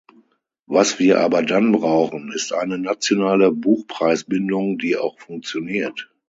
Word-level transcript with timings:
Was 0.65 0.97
wir 0.97 1.19
aber 1.19 1.43
dann 1.43 1.73
brauchen, 1.73 2.31
ist 2.31 2.53
eine 2.53 2.79
nationale 2.79 3.51
Buchpreisbindung, 3.51 4.79
die 4.79 4.97
auch 4.97 5.19
funktioniert. 5.19 6.09